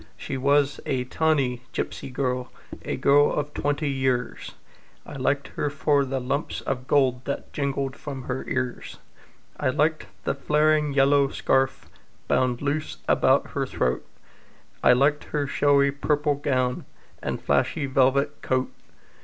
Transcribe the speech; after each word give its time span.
She 0.17 0.35
was 0.35 0.79
a 0.87 1.03
tawny 1.03 1.61
gipsy 1.73 2.09
girl, 2.09 2.51
A 2.83 2.97
girl 2.97 3.31
of 3.33 3.53
twenty 3.53 3.87
years, 3.91 4.53
I 5.05 5.13
liked 5.13 5.49
her 5.49 5.69
for 5.69 6.05
the 6.05 6.19
lumps 6.19 6.61
of 6.61 6.87
gold 6.87 7.23
That 7.25 7.53
jingled 7.53 7.95
from 7.95 8.23
her 8.23 8.43
ears; 8.47 8.97
I 9.59 9.69
liked 9.69 10.07
the 10.23 10.33
flaring 10.33 10.91
yellow 10.93 11.29
scarf 11.29 11.87
Bound 12.27 12.63
loose 12.63 12.97
around 13.07 13.49
her 13.49 13.67
throat, 13.67 14.03
I 14.83 14.93
liked 14.93 15.25
her 15.25 15.45
showy 15.45 15.91
purple 15.91 16.33
gown 16.33 16.85
And 17.21 17.39
flashy 17.39 17.85
velvet 17.85 18.41
coat. 18.41 18.71